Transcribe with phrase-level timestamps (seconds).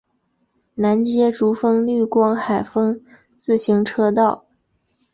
[0.73, 2.99] 南接竹风绿光海风
[3.37, 4.47] 自行车道。